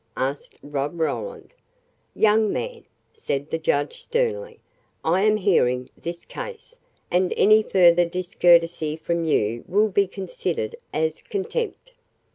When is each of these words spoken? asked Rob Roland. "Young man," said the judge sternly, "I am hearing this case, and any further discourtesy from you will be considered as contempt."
asked 0.17 0.57
Rob 0.63 0.99
Roland. 0.99 1.53
"Young 2.15 2.51
man," 2.51 2.85
said 3.13 3.51
the 3.51 3.59
judge 3.59 4.01
sternly, 4.01 4.59
"I 5.05 5.21
am 5.21 5.37
hearing 5.37 5.91
this 5.95 6.25
case, 6.25 6.75
and 7.11 7.31
any 7.37 7.61
further 7.61 8.05
discourtesy 8.05 8.95
from 8.97 9.25
you 9.25 9.63
will 9.67 9.89
be 9.89 10.07
considered 10.07 10.75
as 10.91 11.21
contempt." 11.21 11.91